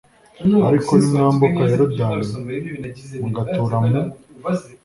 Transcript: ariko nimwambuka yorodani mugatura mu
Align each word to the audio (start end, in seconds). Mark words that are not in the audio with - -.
ariko 0.69 0.91
nimwambuka 0.97 1.61
yorodani 1.69 2.27
mugatura 3.21 3.77
mu 3.85 4.01